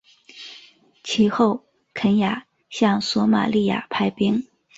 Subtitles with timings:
[1.03, 1.63] 其后
[1.93, 4.47] 肯亚向索马利亚派兵。